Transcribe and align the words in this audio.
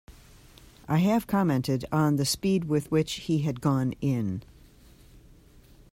I 0.87 0.97
have 0.97 1.27
commented 1.27 1.85
on 1.91 2.15
the 2.15 2.25
speed 2.25 2.63
with 2.65 2.89
which 2.89 3.27
he 3.27 3.43
had 3.43 3.61
gone 3.61 3.93
in. 4.01 4.41